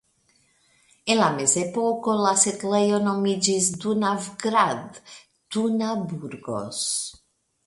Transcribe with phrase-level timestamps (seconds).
[1.15, 6.85] En la Mezepoko la setlejo nomiĝis Dunavgrad (Tunaburgos).